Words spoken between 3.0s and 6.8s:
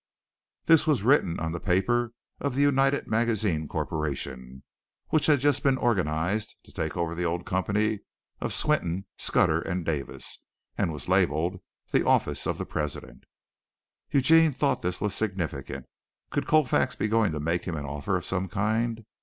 Magazines Corporation, which had just been organized to